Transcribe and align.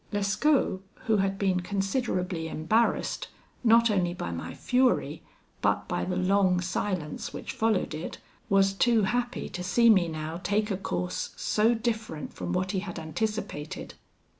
"Lescaut, 0.11 0.81
who 1.05 1.17
had 1.17 1.37
been 1.37 1.59
considerably 1.59 2.47
embarrassed, 2.47 3.27
not 3.63 3.91
only 3.91 4.15
by 4.15 4.31
my 4.31 4.51
fury, 4.55 5.21
but 5.61 5.87
by 5.87 6.03
the 6.05 6.15
long 6.15 6.59
silence 6.59 7.33
which 7.35 7.51
followed 7.51 7.93
it, 7.93 8.17
was 8.49 8.73
too 8.73 9.03
happy 9.03 9.47
to 9.49 9.61
see 9.63 9.91
me 9.91 10.07
now 10.07 10.41
take 10.43 10.71
a 10.71 10.77
course 10.77 11.29
so 11.37 11.75
different 11.75 12.33
from 12.33 12.51
what 12.51 12.71
he 12.71 12.79
had 12.79 12.97
anticipated. 12.97 13.93